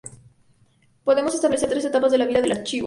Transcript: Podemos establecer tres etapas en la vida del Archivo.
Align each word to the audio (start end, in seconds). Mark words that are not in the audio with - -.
Podemos 1.03 1.35
establecer 1.35 1.69
tres 1.69 1.85
etapas 1.85 2.11
en 2.13 2.17
la 2.21 2.25
vida 2.25 2.41
del 2.41 2.53
Archivo. 2.53 2.79